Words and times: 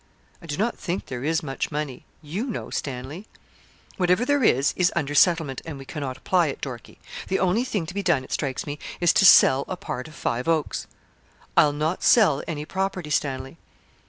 'I 0.41 0.47
do 0.47 0.57
not 0.57 0.79
think 0.79 1.05
there 1.05 1.23
is 1.23 1.43
much 1.43 1.71
money. 1.71 2.05
You 2.23 2.47
know, 2.47 2.71
Stanley.' 2.71 3.27
'Whatever 3.97 4.25
there 4.25 4.43
is, 4.43 4.73
is 4.75 4.91
under 4.95 5.13
settlement, 5.13 5.61
and 5.63 5.77
we 5.77 5.85
cannot 5.85 6.17
apply 6.17 6.47
it, 6.47 6.59
Dorkie. 6.59 6.97
The 7.27 7.37
only 7.37 7.63
thing 7.63 7.85
to 7.85 7.93
be 7.93 8.01
done, 8.01 8.23
it 8.23 8.31
strikes 8.31 8.65
me, 8.65 8.79
is 8.99 9.13
to 9.13 9.25
sell 9.25 9.63
a 9.67 9.77
part 9.77 10.07
of 10.07 10.15
Five 10.15 10.47
Oaks.' 10.47 10.87
'I'll 11.55 11.73
not 11.73 12.01
sell 12.01 12.41
any 12.47 12.65
property, 12.65 13.11
Stanley.' 13.11 13.59